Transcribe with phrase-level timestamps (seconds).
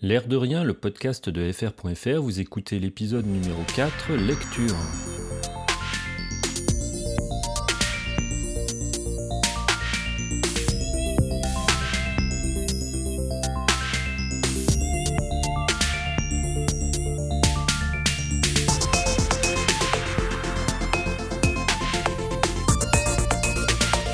[0.00, 4.76] L'air de rien, le podcast de fr.fr, vous écoutez l'épisode numéro 4, lecture.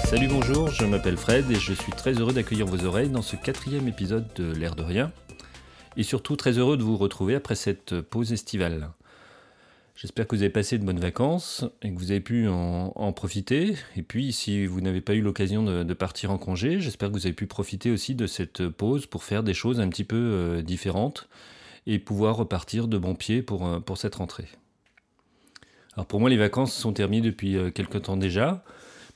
[0.06, 3.36] Salut, bonjour, je m'appelle Fred et je suis très heureux d'accueillir vos oreilles dans ce
[3.36, 5.12] quatrième épisode de L'air de rien.
[5.96, 8.90] Et surtout très heureux de vous retrouver après cette pause estivale.
[9.96, 13.76] J'espère que vous avez passé de bonnes vacances et que vous avez pu en, profiter.
[13.96, 17.26] Et puis, si vous n'avez pas eu l'occasion de, partir en congé, j'espère que vous
[17.26, 20.62] avez pu profiter aussi de cette pause pour faire des choses un petit peu euh,
[20.62, 21.28] différentes
[21.86, 24.48] et pouvoir repartir de bon pied pour, euh, pour cette rentrée.
[25.94, 28.64] Alors pour moi, les vacances sont terminées depuis euh, quelque temps déjà.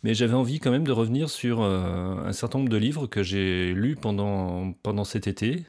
[0.05, 3.25] Mais j'avais envie quand même de revenir sur euh, un certain nombre de livres que
[3.25, 5.65] j'ai lus pendant, pendant cet été.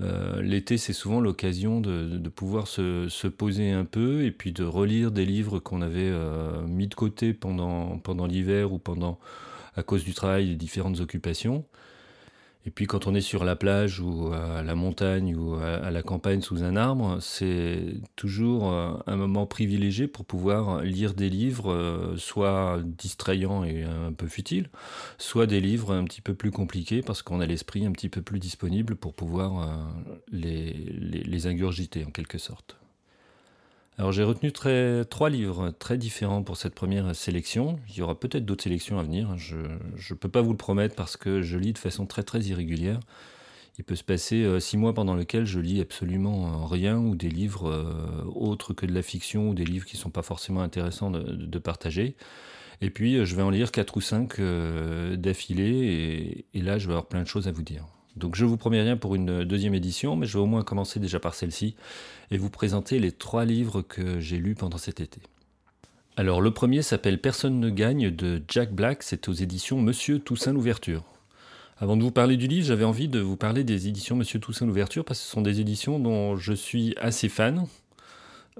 [0.00, 4.64] Euh, l'été, c'est souvent l'occasion de, pouvoir se, se, poser un peu et puis de
[4.64, 9.18] relire des livres qu'on avait euh, mis de côté pendant, l'hiver ou pendant
[9.76, 11.64] à cause du travail et différentes occupations.
[12.66, 16.02] Et puis quand on est sur la plage ou à la montagne ou à la
[16.02, 21.72] campagne sous un arbre, c'est toujours euh, un moment privilégié pour pouvoir lire des livres
[21.72, 24.70] euh, soit distrayants et un peu futiles,
[25.18, 28.22] soit des livres un petit peu plus compliqués parce qu'on a l'esprit un petit peu
[28.22, 29.66] plus disponible pour pouvoir euh,
[30.32, 32.76] les, les, les ingurgiter en quelque sorte.
[33.96, 37.78] Alors j'ai retenu trois livres très différents pour cette première sélection.
[37.88, 39.38] Il y aura peut-être d'autres sélections à venir.
[39.38, 42.40] Je ne peux pas vous le promettre parce que je lis de façon très très
[42.40, 42.98] irrégulière.
[43.78, 47.16] Il peut se passer euh, six mois pendant lesquels je lis absolument euh, rien ou
[47.16, 50.22] des livres euh, autres que de la fiction ou des livres qui ne sont pas
[50.22, 52.16] forcément intéressants de, partager.
[52.80, 57.06] Et puis je vais en lire quatre ou cinq d'affilée et là je vais avoir
[57.06, 57.93] plein de choses à vous dire.
[58.16, 61.00] Donc je vous promets rien pour une deuxième édition, mais je vais au moins commencer
[61.00, 61.74] déjà par celle-ci
[62.30, 65.20] et vous présenter les trois livres que j'ai lus pendant cet été.
[66.16, 70.52] Alors le premier s'appelle Personne ne gagne de Jack Black, c'est aux éditions Monsieur Toussaint
[70.52, 71.02] l'ouverture.
[71.78, 74.64] Avant de vous parler du livre, j'avais envie de vous parler des éditions Monsieur Toussaint
[74.64, 77.66] l'ouverture parce que ce sont des éditions dont je suis assez fan.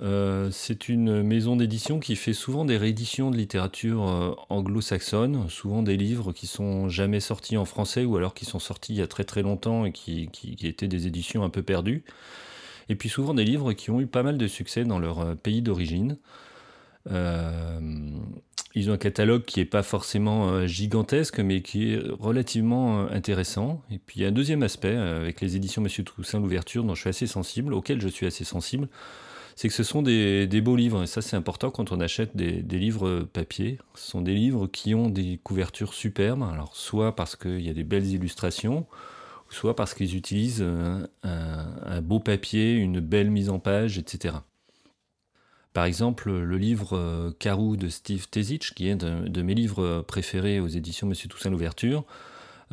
[0.03, 5.83] Euh, c'est une maison d'édition qui fait souvent des rééditions de littérature euh, anglo-saxonne, souvent
[5.83, 9.03] des livres qui sont jamais sortis en français ou alors qui sont sortis il y
[9.03, 10.29] a très très longtemps et qui,
[10.63, 12.03] étaient des éditions un peu perdues.
[12.89, 15.35] Et puis souvent des livres qui ont eu pas mal de succès dans leur euh,
[15.37, 16.19] pays d'origine.
[18.77, 23.83] Ils ont un catalogue qui n'est pas forcément gigantesque, mais qui est relativement intéressant.
[23.91, 26.95] Et puis il y a un deuxième aspect avec les éditions Monsieur Toussaint l'ouverture, dont
[26.95, 28.89] je suis assez sensible, auquel je suis assez sensible
[29.57, 32.63] c'est que ce sont des, beaux livres, et ça c'est important quand on achète des,
[32.79, 33.79] livres papier.
[33.95, 37.75] Ce sont des livres qui ont des couvertures superbes, alors soit parce qu'il y a
[37.75, 38.87] des belles illustrations,
[39.51, 40.65] soit parce qu'ils utilisent
[41.23, 44.37] un, beau papier, une belle mise en page, etc.
[45.73, 50.61] Par exemple, le livre Carou de Steve Tezich, qui est de, de mes livres préférés
[50.61, 52.05] aux éditions Monsieur Toussaint l'Ouverture,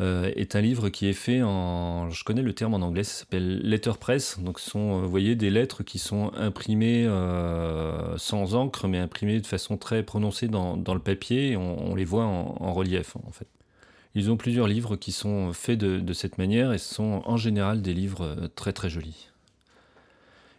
[0.01, 3.19] euh, est un livre qui est fait en, je connais le terme en anglais, ça
[3.19, 4.39] s'appelle letterpress.
[4.39, 8.97] Donc, ce sont, euh, vous voyez, des lettres qui sont imprimées euh, sans encre, mais
[8.97, 11.55] imprimées de façon très prononcée dans, dans le papier.
[11.55, 13.47] On, les voit en, en, relief, en fait.
[14.15, 17.37] Ils ont plusieurs livres qui sont faits de, de cette manière et ce sont en
[17.37, 19.30] général des livres très très jolis.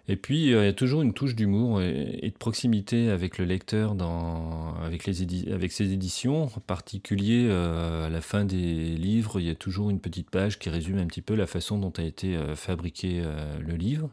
[0.09, 3.45] Et puis, euh, il y a toujours une touche d'humour et, de proximité avec le
[3.45, 6.45] lecteur dans, avec, les avec ses éditions.
[6.45, 10.59] En particulier, euh, à la fin des livres, il y a toujours une petite page
[10.59, 13.23] qui résume un petit peu la façon dont a été euh, fabriqué
[13.61, 14.11] le livre.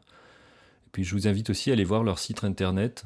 [0.87, 3.05] Et puis, je vous invite aussi à aller voir leur site internet.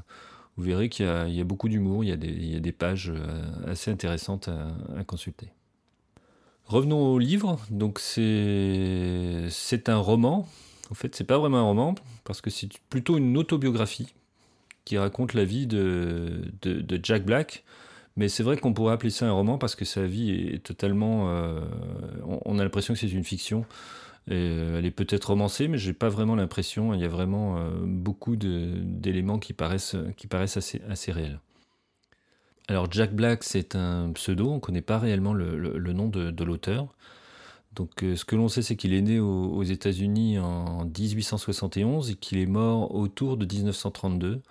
[0.57, 3.11] Vous verrez qu'il y, a beaucoup d'humour, il, il, y a des pages
[3.65, 5.51] assez intéressantes à, à consulter.
[6.65, 7.59] Revenons au livre.
[7.71, 9.49] Donc, c'est
[9.87, 10.47] un roman
[10.93, 14.13] en fait, c'est pas vraiment un roman, parce que c'est plutôt une autobiographie
[14.85, 17.63] qui raconte la vie de, de, Jack Black.
[18.15, 21.29] Mais c'est vrai qu'on pourrait appeler ça un roman parce que sa vie est totalement.
[21.29, 21.61] Euh,
[22.45, 23.65] on, a l'impression que c'est une fiction.
[24.29, 26.93] Euh, elle est peut-être romancée, mais j'ai pas vraiment l'impression.
[26.93, 31.39] Il y a vraiment euh, beaucoup d'éléments qui paraissent, qui paraissent assez, assez réels.
[32.67, 34.47] Alors Jack Black, c'est un pseudo.
[34.51, 36.93] On ne connaît pas réellement le, le, le nom de, de l'auteur.
[37.75, 42.15] Donc, euh, ce que l'on sait, c'est qu'il est né aux, États-Unis en 1871 et
[42.15, 44.41] qu'il est mort autour de 1932.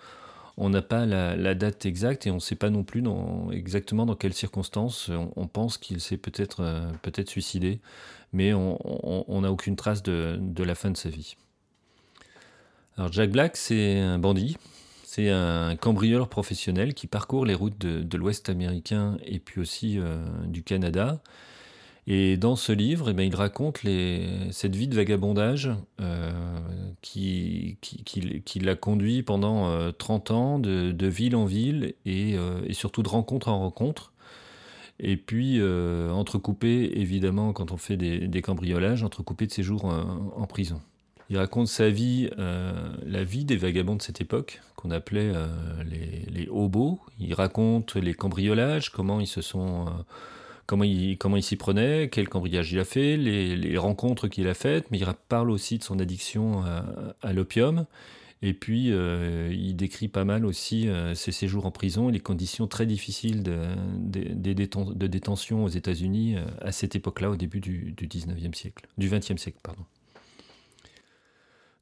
[0.57, 3.03] On n'a pas la, date exacte et on ne sait pas non plus
[3.51, 5.09] exactement dans quelles circonstances.
[5.35, 7.79] On, pense qu'il s'est peut-être euh, peut-être suicidé,
[8.33, 11.35] mais on n'a aucune trace de, la fin de sa vie.
[12.97, 14.57] Alors, Jack Black, c'est un bandit.
[15.03, 19.99] C'est un cambrioleur professionnel qui parcourt les routes de, de l'Ouest américain et puis aussi
[19.99, 21.21] euh, du Canada.
[22.05, 23.79] Et dans ce livre, eh bien, il raconte
[24.51, 25.71] cette vie de vagabondage,
[26.01, 26.31] euh,
[27.01, 32.35] qui, qui, l'a conduit pendant 30 ans de, ville en ville et,
[32.65, 34.11] et, surtout de rencontre en rencontre.
[34.99, 40.81] Et puis, entrecoupé, évidemment, quand on fait des, cambriolages, entrecoupé de séjours en prison.
[41.29, 45.47] Il raconte sa vie, euh, la vie des vagabonds de cette époque, qu'on appelait euh,
[45.83, 46.99] les, les, hobos.
[47.19, 49.89] Il raconte les cambriolages, comment ils se sont, euh,
[50.65, 54.97] comment il, s'y prenait, quel cambriolage il a fait, les, rencontres qu'il a faites, mais
[54.97, 56.63] il parle aussi de son addiction
[57.21, 57.85] à, l'opium.
[58.41, 62.85] Et puis, il décrit pas mal aussi ses séjours en prison et les conditions très
[62.85, 69.09] difficiles de, détention aux États-Unis à cette époque-là, au début du, du 19e siècle, du
[69.09, 69.83] 20e siècle, pardon.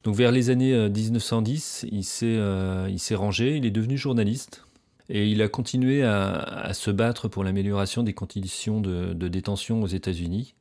[0.03, 4.65] Donc vers les années 1910, euh, euh, il s'est rangé, il est devenu journaliste
[5.11, 10.55] et il a continué à, se battre pour l'amélioration des conditions de, détention aux États-Unis.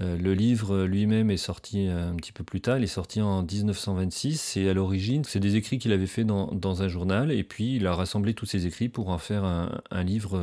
[0.00, 3.42] Euh, le livre lui-même est sorti un petit peu plus tard, il est sorti en
[3.42, 7.32] 1926 et à l'origine, c'est des écrits qu'il avait fait dans, un journal.
[7.32, 10.38] Et puis il a rassemblé tous ces écrits pour en faire un, livre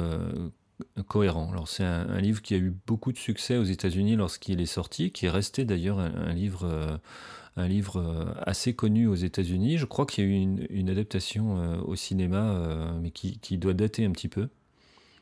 [1.08, 1.50] cohérent.
[1.52, 5.12] Alors c'est un, livre qui a eu beaucoup de succès aux États-Unis lorsqu'il est sorti,
[5.12, 7.00] qui est resté d'ailleurs un, livre
[7.58, 9.78] un livre euh, assez connu aux États-Unis.
[9.78, 13.74] Je crois qu'il y a eu une, adaptation euh, au cinéma, euh, mais qui, doit
[13.74, 14.50] dater un petit peu.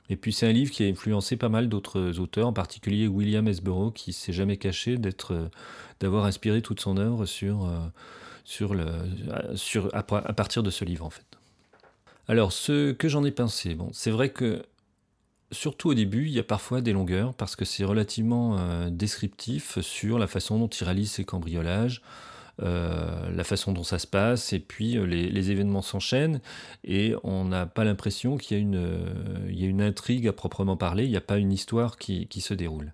[0.10, 3.48] Et puis c'est un livre qui a influencé pas mal d'autres auteurs, en particulier William
[3.48, 5.50] Esborough, qui s'est jamais caché d'être,
[6.00, 7.72] d'avoir inspiré toute son œuvre sur,
[8.44, 8.86] sur le,
[9.56, 11.26] sur, à, partir de ce livre en fait.
[12.28, 14.66] Alors ce que j'en ai pensé, bon, c'est vrai que
[15.54, 19.80] surtout au début, il y a parfois des longueurs parce que c'est relativement euh, descriptif
[19.82, 22.02] sur la façon dont il réalise ses cambriolages,
[22.62, 26.42] euh, la façon dont ça se passe, et puis euh, les, événements s'enchaînent,
[26.84, 31.18] et on n'a pas l'impression qu'il y, a une intrigue à proprement parler, il n'y
[31.18, 32.94] a pas une histoire qui se déroule.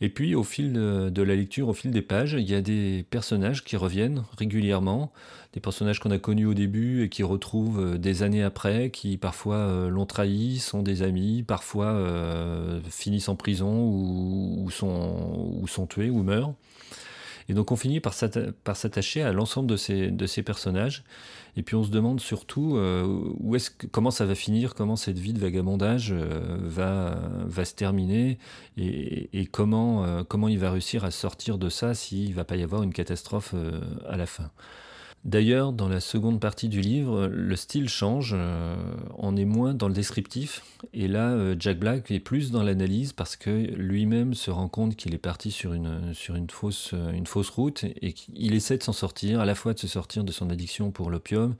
[0.00, 3.04] Et puis, au fil de, la lecture, au fil des pages, il y a des
[3.10, 5.12] personnages qui reviennent régulièrement,
[5.52, 9.16] des personnages qu'on a connus au début et qui retrouvent euh, des années après, qui
[9.16, 15.68] parfois euh, l'ont trahi, sont des amis, parfois euh, finissent en prison ou, sont, ou
[15.68, 16.54] sont tués ou meurent.
[17.48, 21.04] Et donc on finit par s'attacher à l'ensemble de ces, personnages.
[21.56, 23.32] Et puis on se demande surtout euh,
[23.92, 28.38] comment ça va finir, comment cette vie de vagabondage euh, va, se terminer?
[28.76, 32.62] Et, euh, comment il va réussir à sortir de ça s'il ne va pas y
[32.62, 33.54] avoir une catastrophe
[34.08, 34.50] à la fin?
[35.24, 38.76] D'ailleurs, dans la seconde partie du livre, le style change, euh,
[39.16, 40.62] on est moins dans le descriptif,
[40.92, 44.96] et là, euh, Jack Black est plus dans l'analyse parce que lui-même se rend compte
[44.96, 48.76] qu'il est parti sur une, sur une, fausse, euh, une fausse route et qu'il essaie
[48.76, 51.54] de s'en sortir, à la fois de se sortir de son addiction pour l'opium,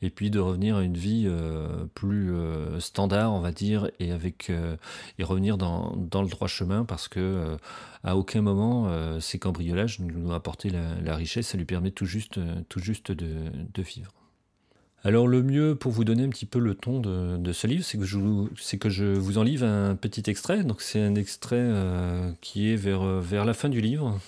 [0.00, 1.28] et puis de revenir à une vie
[1.94, 2.32] plus
[2.78, 4.50] standard, on va dire, et, avec,
[5.18, 7.56] et revenir dans, dans, le droit chemin parce que
[8.02, 8.90] à aucun moment
[9.20, 12.80] ces cambriolages ne nous ont apporté la, la, richesse, ça lui permet tout juste, tout
[12.80, 14.12] juste de, vivre.
[15.02, 17.98] Alors le mieux pour vous donner un petit peu le ton de, ce livre, c'est
[17.98, 18.04] que,
[18.90, 20.62] je vous, en livre un petit extrait.
[20.62, 24.20] Donc c'est un extrait euh, qui est vers, vers la fin du livre,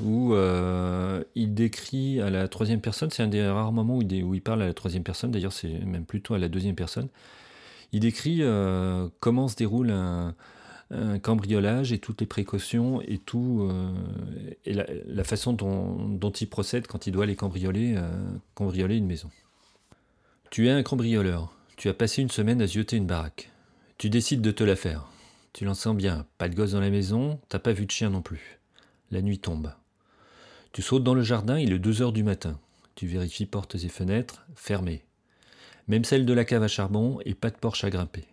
[0.00, 4.42] où euh, il décrit à la troisième personne, c'est un des rares moments où il,
[4.42, 7.08] parle à la troisième personne, d'ailleurs c'est même plutôt à la deuxième personne.
[7.92, 10.34] Il décrit euh, comment se déroule un,
[10.90, 13.92] un cambriolage et toutes les précautions et tout euh,
[14.64, 18.08] et la, façon dont, il procède quand il doit aller cambrioler, euh,
[18.54, 19.30] cambrioler une maison.
[20.50, 21.52] Tu es un cambrioleur.
[21.76, 23.50] Tu as passé une semaine à zioter une baraque.
[23.98, 25.08] Tu décides de te la faire.
[25.52, 26.26] Tu l'en sens bien.
[26.38, 28.60] Pas de gosse dans la maison, t'as pas vu de chien non plus.
[29.10, 29.72] La nuit tombe.
[30.72, 32.58] Tu sautes dans le jardin, il est 2 heures du matin.
[32.94, 35.04] Tu vérifies portes et fenêtres, fermées.
[35.88, 38.24] Même celle de la cave à charbon et pas de porche à grimper.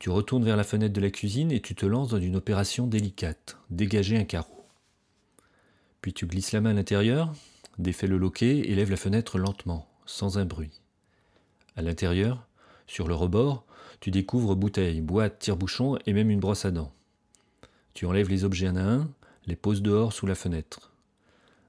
[0.00, 2.86] Tu retournes vers la fenêtre de la cuisine et tu te lances dans une opération
[2.86, 4.64] délicate, dégager un carreau.
[6.00, 7.34] Puis tu glisses la main à l'intérieur,
[7.78, 10.80] défais le loquet et lèves la fenêtre lentement, sans un bruit.
[11.76, 12.46] À l'intérieur,
[12.86, 13.66] sur le rebord,
[14.00, 16.94] tu découvres bouteilles, boîtes, tire-bouchons et même une brosse à dents.
[17.92, 19.10] Tu enlèves les objets un à un,
[19.44, 20.92] les poses dehors sous la fenêtre.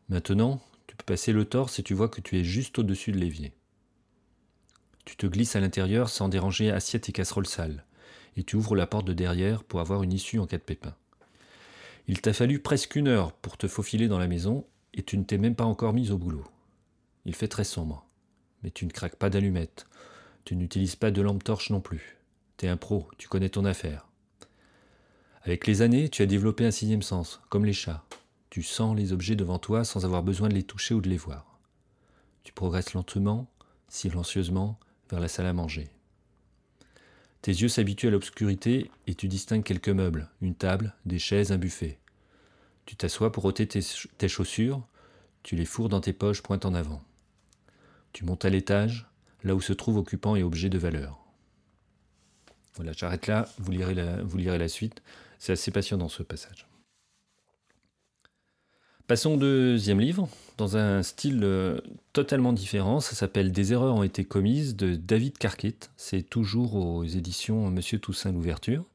[0.08, 3.20] Maintenant, tu peux passer le torse et tu vois que tu es juste au-dessus de
[3.20, 3.52] l'évier.
[5.04, 7.84] Tu te glisses à l'intérieur sans déranger assiette et casserole sales
[8.38, 10.96] et tu ouvres la porte de derrière pour avoir une issue en cas de pépin.
[12.08, 15.24] Il t'a fallu presque une heure pour te faufiler dans la maison et tu ne
[15.24, 16.46] t'es même pas encore mise au boulot.
[17.26, 18.06] Il fait très sombre,
[18.64, 19.88] mais tu ne craques pas d'allumettes,
[20.44, 22.18] tu n'utilises pas de lampe torche non plus.
[22.58, 24.08] T'es un pro, tu connais ton affaire.
[25.44, 28.04] Avec les années, tu as développé un sixième sens, comme les chats.
[28.50, 31.18] Tu sens les objets devant toi sans avoir besoin de les toucher ou de les
[31.18, 31.60] voir.
[32.44, 33.48] Tu progresses lentement,
[33.88, 34.78] silencieusement,
[35.10, 35.90] vers la salle à manger.
[37.42, 41.58] Tes yeux s'habituent à l'obscurité et tu distingues quelques meubles, une table, des chaises, un
[41.58, 41.98] buffet.
[42.86, 44.86] Tu t'assois pour ôter tes, chaussures,
[45.44, 47.04] Tu les fourres dans tes poches pointe en avant.
[48.14, 49.08] Tu montes à l'étage,
[49.44, 51.18] là où se trouvent occupants et objets de valeur.
[52.76, 55.02] Voilà, j'arrête là, vous lirez vous lirez la suite.
[55.40, 56.68] C'est assez passionnant ce passage.
[59.12, 61.82] Passons au deuxième livre, dans un style euh,
[62.14, 63.02] totalement différent.
[63.02, 65.92] Ça s'appelle Des erreurs ont été commises de David Carquette.
[65.98, 68.86] C'est toujours aux éditions Monsieur Toussaint l'ouverture.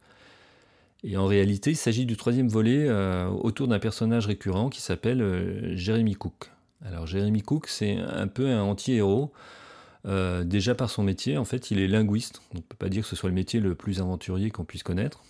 [1.05, 5.21] Et en réalité, il s'agit du troisième volet euh, autour d'un personnage récurrent qui s'appelle
[5.21, 6.51] euh, Jeremy Cook.
[6.83, 9.35] Alors Jeremy Cook, c'est un peu un anti-héros.
[10.07, 12.41] déjà par son métier, en fait, il est linguiste.
[12.55, 14.83] On ne peut pas dire que ce soit le métier le plus aventurier qu'on puisse
[14.83, 15.25] connaître.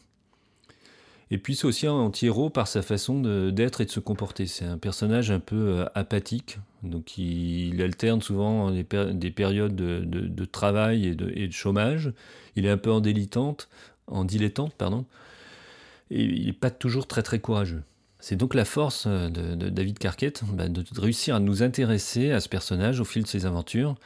[1.31, 4.47] Et puis c'est aussi un anti-héros par sa façon d'être et de se comporter.
[4.47, 11.07] C'est un personnage un peu euh, apathique, donc il, alterne souvent des, périodes de, travail
[11.09, 12.13] et de, chômage.
[12.55, 13.69] Il est un peu en dilettante,
[14.07, 15.05] en dilettante pardon,
[16.11, 17.83] et il n'est pas toujours très très courageux.
[18.21, 22.41] C'est donc la force euh, de, David Carquette bah, de réussir à nous intéresser à
[22.41, 23.97] ce personnage au fil de ses aventures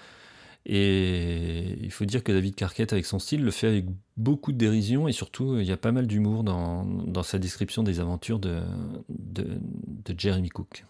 [0.67, 3.87] et il faut dire que David Carquette, avec son style, le fait avec
[4.17, 8.01] beaucoup de dérision et surtout, il y a pas mal d'humour dans, sa description des
[8.01, 8.61] aventures de,
[10.17, 10.85] Jeremy Cook.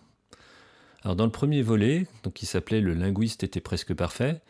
[1.02, 4.40] Alors, dans le premier volet, qui s'appelait Le linguiste était presque parfait,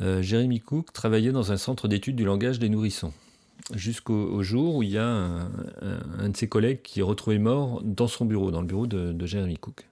[0.00, 3.12] euh, Jeremy Cook travaillait dans un centre d'études du langage des nourrissons.
[3.74, 8.06] Jusqu'au jour où il y a un, de ses collègues qui est retrouvé mort dans
[8.06, 9.86] son bureau, dans le bureau de Jeremy Cook.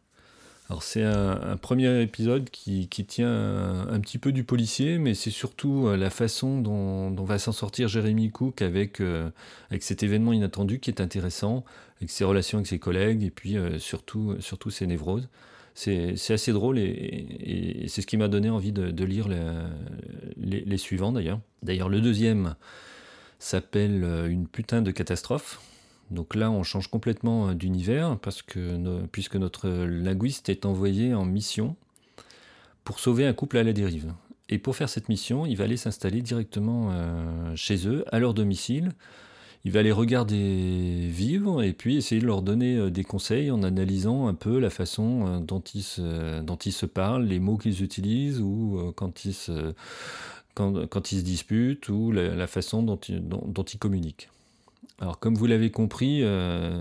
[0.70, 5.88] Alors c'est un, premier épisode qui, tient un, petit peu du policier, mais c'est surtout
[5.88, 9.28] euh, la façon dont, va s'en sortir Jérémy Cook avec, euh,
[9.68, 11.64] avec cet événement inattendu qui est intéressant,
[11.98, 15.28] avec ses relations avec ses collègues et puis euh, surtout, surtout ses névroses.
[15.74, 21.12] C'est assez drôle et, c'est ce qui m'a donné envie de, lire les, les suivants
[21.12, 21.40] d'ailleurs.
[21.62, 22.54] D'ailleurs le deuxième
[23.40, 25.60] s'appelle Une putain de catastrophe.
[26.10, 31.24] Donc là, on change complètement euh, d'univers parce que puisque notre linguiste est envoyé en
[31.24, 31.76] mission
[32.84, 34.12] pour sauver un couple à la dérive.
[34.50, 38.34] Et pour faire cette mission, il va aller s'installer directement euh, chez eux, à leur
[38.34, 38.92] domicile.
[39.64, 43.62] Il va les regarder vivre et puis essayer de leur donner euh, des conseils en
[43.62, 49.24] analysant un peu la façon dont ils se, parlent, les mots qu'ils utilisent ou quand
[49.24, 49.72] ils se,
[51.22, 54.28] disputent ou la, façon dont ils communiquent.
[55.00, 56.80] Alors comme vous l'avez compris, euh,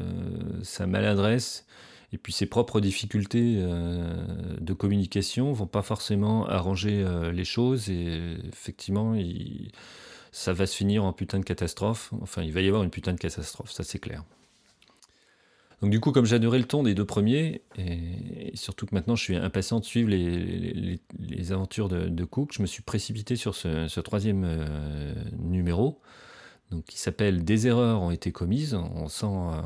[0.63, 1.65] sa maladresse
[2.12, 4.24] et puis ses propres difficultés euh,
[4.62, 9.17] de communication vont pas forcément arranger euh, les choses et effectivement
[10.32, 12.12] ça va se finir en putain de catastrophe.
[12.22, 14.24] Enfin il va y avoir une putain de catastrophe, ça c'est clair.
[15.82, 19.24] Donc du coup comme j'adorais le ton des deux premiers et, surtout que maintenant je
[19.24, 24.48] suis impatient de suivre les, aventures de, Cook, je me suis précipité sur ce troisième
[25.39, 26.00] numéro
[26.82, 28.74] qui s'appelle Des erreurs ont été commises.
[28.74, 29.62] On sent euh,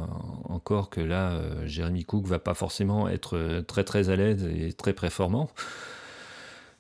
[0.46, 4.44] encore que là, euh, Jérémy Cook va pas forcément être euh, très très à l'aise
[4.44, 5.50] et très performant.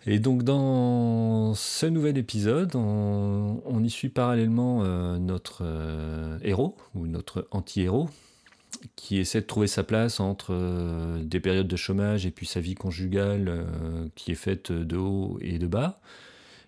[0.06, 4.84] Et donc dans ce nouvel épisode, on, y suit parallèlement
[5.18, 5.66] notre
[6.44, 8.10] héros, ou notre anti-héros,
[8.96, 10.56] qui essaie de trouver sa place entre
[11.22, 13.66] des périodes de chômage et puis sa vie conjugale
[14.16, 16.00] qui est faite de haut et de bas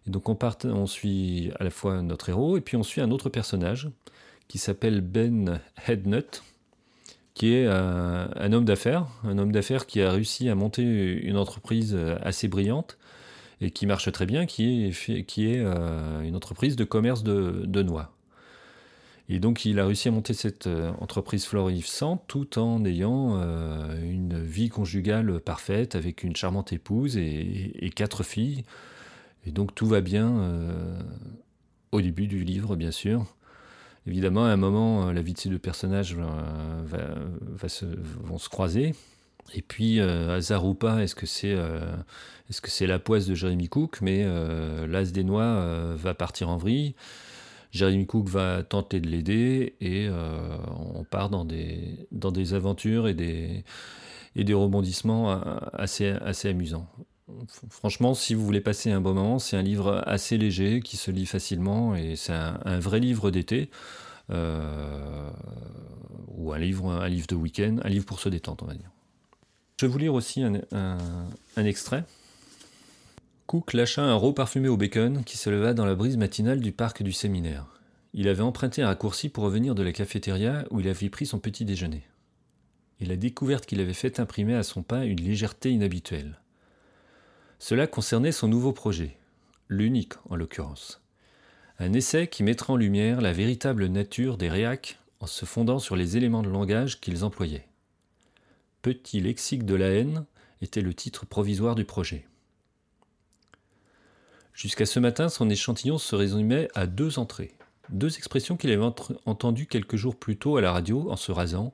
[0.08, 3.90] donc on, suit à la fois notre héros et puis on suit un autre personnage
[4.48, 6.44] qui s'appelle Ben Headnut,
[7.36, 11.96] qui est un, homme d'affaires, un homme d'affaires qui a réussi à monter une entreprise
[12.24, 12.98] assez brillante
[13.62, 18.12] et qui marche très bien, qui est, euh, une entreprise de commerce de, noix.
[19.32, 24.02] Et donc il a réussi à monter cette euh, entreprise florissante tout en ayant euh,
[24.02, 28.64] une vie conjugale parfaite avec une charmante épouse et quatre filles
[29.46, 31.00] et donc tout va bien euh,
[31.92, 33.26] au début du livre, bien sûr.
[34.06, 37.16] Évidemment, à un moment, euh, la vie de ces deux personnages euh,
[37.56, 37.86] va, se,
[38.24, 38.96] vont se croiser.
[39.56, 41.58] Et puis, hasard ou pas, est-ce que c'est
[42.52, 44.00] c'est la poisse de Jeremy Cook?
[44.00, 44.24] Mais
[44.88, 46.94] l'as des noix va partir en vrille.
[47.72, 50.08] Jeremy Cook va tenter de l'aider et
[50.94, 53.64] on part dans des, dans des aventures et des,
[54.36, 55.42] et des rebondissements
[55.74, 56.88] assez, assez amusants.
[57.70, 61.12] Franchement, si vous voulez passer un bon moment, c'est un livre assez léger qui se
[61.12, 63.70] lit facilement et c'est un, vrai livre d'été.
[64.32, 65.30] Euh,
[66.38, 68.92] ou un livre, un livre de week-end, un livre pour se détendre, on va dire.
[69.80, 70.58] Je vais vous lire aussi un,
[71.58, 72.04] extrait.
[73.48, 76.72] Cook lâcha un rot parfumé au bacon qui se leva dans la brise matinale du
[76.72, 77.66] parc du séminaire.
[78.14, 81.40] Il avait emprunté un raccourci pour revenir de la cafétéria où il avait pris son
[81.40, 82.04] petit déjeuner.
[83.00, 86.39] Et la découverte qu'il avait faite imprimait à son pas une légèreté inhabituelle.
[87.60, 89.18] Cela concernait son nouveau projet,
[89.68, 91.02] l'unique en l'occurrence.
[91.78, 95.96] Un essai qui mettra en lumière la véritable nature des réacs en se fondant sur
[95.96, 97.68] les éléments de langage qu'ils employaient.
[98.82, 100.26] Petit lexique de la haine
[100.62, 102.26] était le titre provisoire du projet.
[104.54, 107.56] Jusqu'à ce matin, son échantillon se résumait à deux entrées,
[107.90, 108.92] deux expressions qu'il avait
[109.26, 111.74] entendues quelques jours plus tôt à la radio en se rasant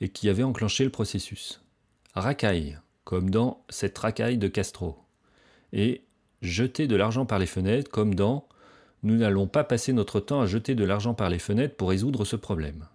[0.00, 1.62] et qui avaient enclenché le processus.
[2.14, 5.03] Racaille, comme dans cette racaille de Castro,
[5.74, 6.04] et
[6.40, 8.46] jeter de l'argent par les fenêtres, comme dans
[9.02, 12.24] Nous n'allons pas passer notre temps à jeter de l'argent par les fenêtres pour résoudre
[12.24, 12.86] ce problème.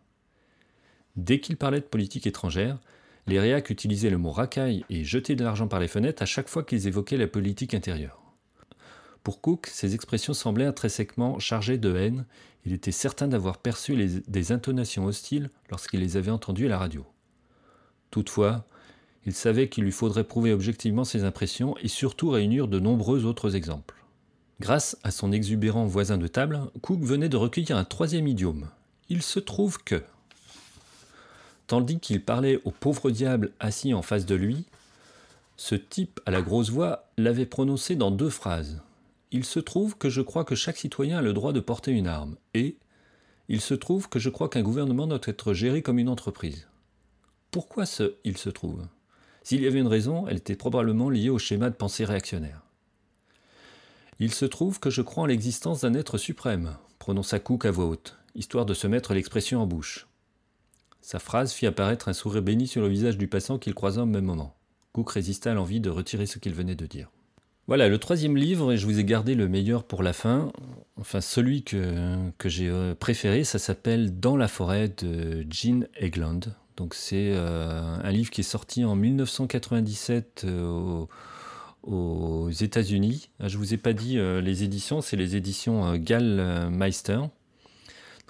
[1.16, 2.80] Dès qu'il parlait de politique étrangère,
[3.28, 6.48] les réacs utilisaient le mot racaille et jeter de l'argent par les fenêtres à chaque
[6.48, 8.20] fois qu'ils évoquaient la politique intérieure.
[9.24, 12.26] Pour Cook, ces expressions semblaient intrinsèquement chargées de haine.
[12.66, 13.96] Il était certain d'avoir perçu
[14.28, 17.06] des intonations hostiles lorsqu'il les avait entendues à la radio.
[18.10, 18.66] Toutefois,
[19.30, 23.56] il savait qu'il lui faudrait prouver objectivement ses impressions et surtout réunir de nombreux autres
[23.56, 23.94] exemples.
[24.60, 28.70] Grâce à son exubérant voisin de table, Cook venait de recueillir un troisième idiome.
[29.08, 30.02] Il se trouve que.
[31.68, 34.66] Tandis qu'il parlait au pauvre diable assis en face de lui,
[35.58, 38.82] ce type à la grosse voix l'avait prononcé dans deux phrases.
[39.32, 42.08] Il se trouve que je crois que chaque citoyen a le droit de porter une
[42.08, 42.78] arme, et
[43.48, 46.68] il se trouve que je crois qu'un gouvernement doit être géré comme une entreprise.
[47.52, 48.88] Pourquoi ce il se trouve?
[49.44, 52.64] S'il y avait une raison, elle était probablement liée au schéma de pensée réactionnaire.
[54.20, 57.86] Il se trouve que je crois en l'existence d'un être suprême, prononça Cook à voix
[57.86, 60.08] haute, histoire de se mettre l'expression en bouche.
[61.02, 64.06] Sa phrase fit apparaître un sourire béni sur le visage du passant qu'il croisa au
[64.06, 64.56] même moment.
[64.92, 67.10] Cook résista à l'envie de retirer ce qu'il venait de dire.
[67.68, 70.52] Voilà, le troisième livre, et je vous ai gardé le meilleur pour la fin.
[70.98, 76.42] Enfin, celui que, que j'ai euh, préféré, ça s'appelle Dans la forêt de Jean Egland.
[76.80, 81.06] Donc, c'est euh, un livre qui est sorti en 1997 euh,
[81.84, 83.30] aux, États-Unis.
[83.40, 87.20] Ah, je ne vous ai pas dit les éditions, c'est les éditions Gallmeister.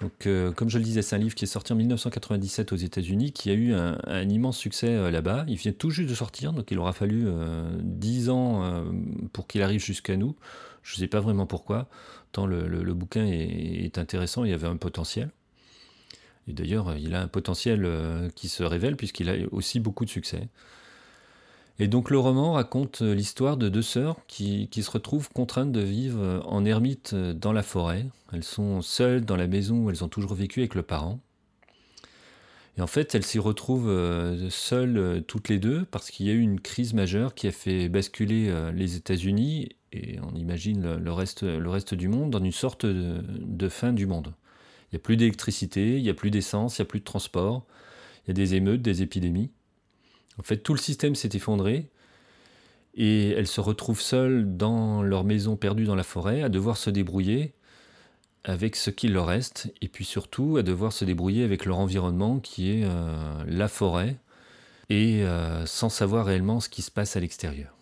[0.00, 2.76] Donc, euh, comme je le disais, c'est un livre qui est sorti en 1997 aux
[2.76, 5.44] États-Unis, qui a eu un, immense succès euh, là-bas.
[5.46, 8.84] Il vient tout juste de sortir, donc il aura fallu euh, dix 10 ans
[9.32, 10.36] pour qu'il arrive jusqu'à nous.
[10.82, 11.88] Je ne sais pas vraiment pourquoi,
[12.32, 15.30] tant le, bouquin est, est, intéressant, il y avait un potentiel.
[16.52, 17.88] D'ailleurs, il a un potentiel
[18.34, 20.48] qui se révèle, puisqu'il a aussi beaucoup de succès.
[21.80, 25.80] Et donc le roman raconte euh, l'histoire de deux sœurs qui, se retrouvent contraintes de
[25.80, 28.04] vivre euh, en ermite euh, dans la forêt.
[28.34, 31.20] Elles sont seules dans la maison où elles ont toujours vécu avec le parent.
[32.76, 33.92] Et en fait, elles s'y retrouvent
[34.48, 37.88] seules toutes les deux parce qu'il y a eu une crise majeure qui a fait
[37.88, 41.44] basculer les États-Unis et on imagine le reste,
[41.94, 44.32] du monde dans une sorte de fin du monde.
[44.90, 47.04] Il n'y a plus d'électricité, il n'y a plus d'essence, il n'y a plus de
[47.04, 47.64] transport,
[48.24, 49.50] il y a des émeutes, des épidémies.
[50.38, 51.90] En fait, tout le système s'est effondré
[52.94, 56.90] et elles se retrouvent seules dans leur maison perdue dans la forêt à devoir se
[56.90, 57.52] débrouiller
[58.44, 62.40] avec ce qu'il leur reste et puis surtout à devoir se débrouiller avec leur environnement
[62.40, 64.16] qui est euh, la forêt
[64.88, 67.79] et euh, sans savoir réellement ce qui se passe à l'extérieur.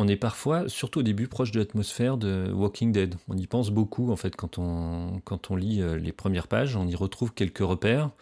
[0.00, 3.16] On est parfois, surtout au début, proche de l'atmosphère de Walking Dead.
[3.26, 6.94] On y pense beaucoup en fait quand on, lit euh, les premières pages, on y
[6.94, 8.12] retrouve quelques repères.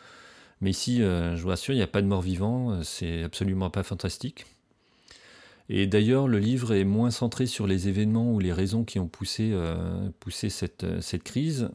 [0.63, 3.23] Mais ici, euh, je vous rassure, il n'y a pas de mort vivant, euh, c'est
[3.25, 4.47] absolument pas fantastique.
[5.69, 9.09] Et d'ailleurs, le livre est moins centré sur les événements ou les raisons qui ont
[9.09, 9.53] poussé,
[10.49, 11.69] cette, crise,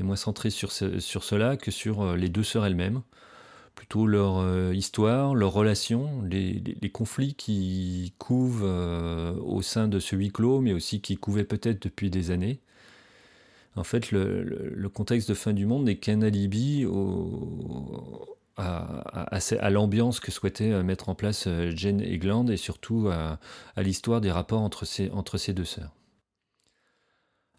[0.00, 3.02] est moins centré sur cela que sur les deux sœurs elles-mêmes.
[3.74, 8.64] Plutôt leur histoire, leurs relations, les, conflits qui couvent
[9.44, 12.60] au sein de ce huis clos, mais aussi qui couvaient peut-être depuis des années.
[13.76, 16.86] En fait, le, contexte de fin du monde n'est qu'un alibi
[18.56, 23.38] à, l'ambiance que souhaitait euh, mettre en place euh, Jane Egland et surtout à,
[23.76, 25.90] l'histoire des rapports entre ces, deux sœurs.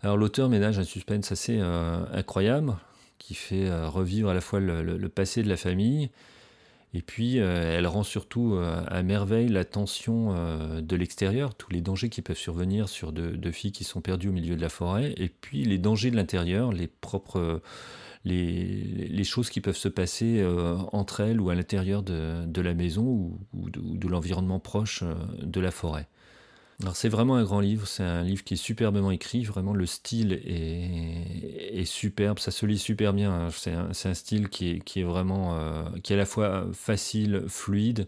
[0.01, 2.75] Alors l'auteur ménage un suspense assez euh, incroyable
[3.17, 6.09] qui fait revivre à la fois le, passé de la famille
[6.95, 11.69] et puis, euh, elle rend surtout euh, à merveille la tension euh, de l'extérieur, tous
[11.69, 14.69] les dangers qui peuvent survenir sur deux, filles qui sont perdues au milieu de la
[14.69, 17.61] forêt, et puis les dangers de l'intérieur, les propres,
[18.23, 20.41] les, choses qui peuvent se passer
[20.93, 25.03] entre elles ou à l'intérieur de, la maison ou de l'environnement proche
[25.41, 26.07] de la forêt.
[26.93, 30.33] C'est vraiment un grand livre, c'est un livre qui est superbement écrit, vraiment le style
[30.33, 33.49] est, superbe, ça se lit super bien, hein.
[33.51, 33.71] c'est
[34.07, 38.07] un, style qui est, qui est vraiment, euh, qui est à la fois facile, fluide,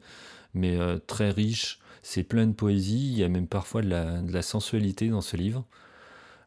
[0.53, 4.41] mais euh, très riche, c'est plein de poésie, il y a même parfois de la
[4.41, 5.65] sensualité dans ce livre.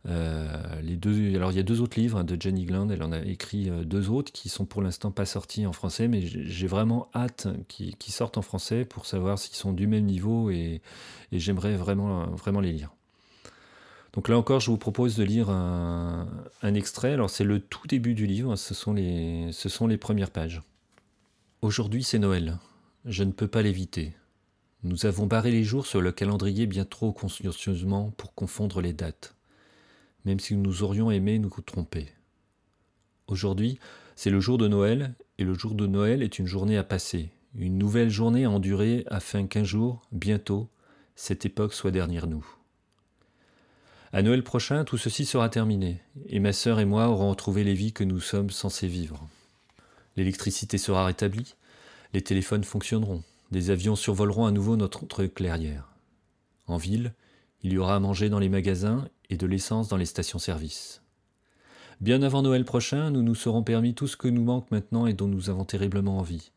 [0.06, 3.02] Euh, les deux, alors il y a deux autres livres hein, de Jenny Gland, elle
[3.02, 6.22] en a écrit euh, deux autres qui sont pour l'instant pas sortis en français, mais
[6.22, 10.80] j'ai vraiment hâte qu'ils sortent en français pour savoir s'ils sont du même niveau et,
[11.32, 12.90] j'aimerais vraiment, vraiment les lire.
[14.14, 16.26] Donc là encore, je vous propose de lire un,
[16.62, 17.12] extrait.
[17.12, 20.62] Alors c'est le tout début du livre, ce sont les, ce sont les premières pages.
[21.62, 22.58] Aujourd'hui c'est Noël,
[23.04, 24.14] je ne peux pas l'éviter.
[24.82, 29.34] Nous avons barré les jours sur le calendrier bien trop consciencieusement pour confondre les dates,
[30.24, 32.09] même si nous aurions aimé nous tromper.
[33.26, 33.78] Aujourd'hui,
[34.16, 37.30] c'est le jour de Noël, et le jour de Noël est une journée à passer,
[37.54, 40.68] une nouvelle journée à endurer afin qu'un jour, bientôt,
[41.16, 42.46] cette époque soit derrière nous.
[44.12, 47.74] À Noël prochain, tout ceci sera terminé, et ma sœur et moi aurons retrouvé les
[47.74, 49.28] vies que nous sommes censés vivre.
[50.16, 51.54] L'électricité sera rétablie,
[52.12, 55.94] les téléphones fonctionneront, des avions survoleront à nouveau notre clairière.
[56.66, 57.14] En ville,
[57.62, 61.02] il y aura à manger dans les magasins et de l'essence dans les stations-service.
[62.00, 65.12] Bien avant Noël prochain, nous nous serons permis tout ce que nous manque maintenant et
[65.12, 66.52] dont nous avons terriblement envie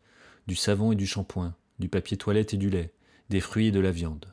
[0.47, 2.93] du savon et du shampoing, du papier toilette et du lait,
[3.29, 4.25] des fruits et de la viande.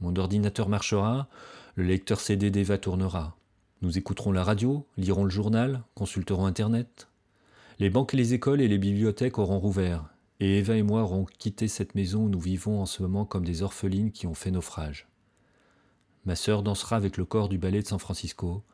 [0.00, 1.28] Mon ordinateur marchera,
[1.74, 3.36] le lecteur CD d'Eva tournera.
[3.82, 7.08] Nous écouterons la radio, lirons le journal, consulterons Internet.
[7.78, 10.08] Les banques et les écoles et les bibliothèques auront rouvert,
[10.40, 13.44] et Eva et moi aurons quitté cette maison où nous vivons en ce moment comme
[13.44, 15.08] des orphelines qui ont fait naufrage.
[16.26, 18.64] Ma sœur dansera avec le corps du ballet de San Francisco.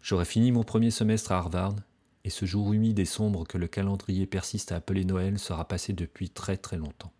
[0.00, 1.76] J'aurai fini mon premier semestre à Harvard,
[2.24, 5.92] et ce jour humide et sombre que le calendrier persiste à appeler Noël sera passé
[5.92, 7.12] depuis très très longtemps.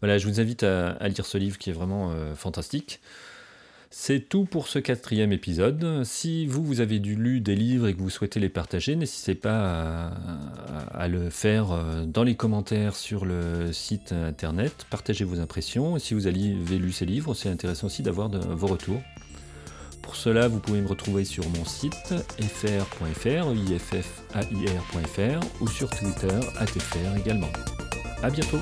[0.00, 3.00] Voilà, je vous invite à, lire ce livre qui est vraiment euh, fantastique.
[3.92, 6.04] C'est tout pour ce quatrième épisode.
[6.04, 10.12] Si vous, vous avez lu des livres et que vous souhaitez les partager, n'hésitez pas
[10.94, 14.86] à, le faire euh, dans les commentaires sur le site internet.
[14.90, 15.96] Partagez vos impressions.
[15.96, 19.02] Et si vous avez lu ces livres, c'est intéressant aussi d'avoir vos retours.
[20.02, 23.48] Pour cela, vous pouvez me retrouver sur mon site fr.fr,
[25.60, 27.50] ou sur Twitter, atfr également.
[28.22, 28.60] A bientôt